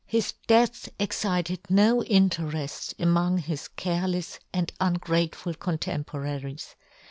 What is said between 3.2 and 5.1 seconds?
his carelefs and un